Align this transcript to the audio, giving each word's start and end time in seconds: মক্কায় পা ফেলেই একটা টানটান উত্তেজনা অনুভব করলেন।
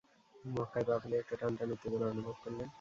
মক্কায় 0.49 0.85
পা 0.87 0.95
ফেলেই 1.01 1.19
একটা 1.21 1.35
টানটান 1.41 1.69
উত্তেজনা 1.73 2.05
অনুভব 2.13 2.35
করলেন। 2.43 2.67